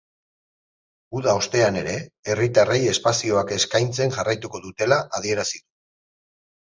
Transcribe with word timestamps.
Uda 1.17 1.35
ostean 1.41 1.77
ere, 1.81 1.93
herritarrei 2.33 2.79
espazioak 2.93 3.53
eskaintzen 3.59 4.17
jarraituko 4.17 4.63
dutela 4.67 4.99
adierazi 5.21 5.63
du. 5.65 5.67